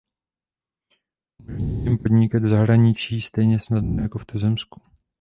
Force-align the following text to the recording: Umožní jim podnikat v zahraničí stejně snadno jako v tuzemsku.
Umožní 1.47 1.83
jim 1.83 1.97
podnikat 1.97 2.43
v 2.43 2.47
zahraničí 2.47 3.21
stejně 3.21 3.59
snadno 3.59 4.01
jako 4.03 4.19
v 4.19 4.25
tuzemsku. 4.25 4.81